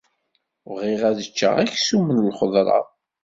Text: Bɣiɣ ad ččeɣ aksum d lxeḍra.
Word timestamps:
Bɣiɣ 0.73 1.01
ad 1.09 1.19
ččeɣ 1.29 1.55
aksum 1.63 2.07
d 2.15 2.17
lxeḍra. 2.27 2.79